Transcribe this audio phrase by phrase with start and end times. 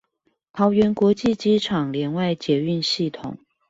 [0.51, 3.37] 桃園國際機場聯外捷運系統